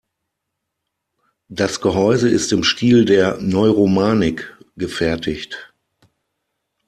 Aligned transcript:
Das 1.47 1.79
Gehäuse 1.79 2.27
ist 2.27 2.51
im 2.53 2.63
Stil 2.63 3.05
der 3.05 3.37
Neuromanik 3.39 4.57
gefertigt. 4.75 5.71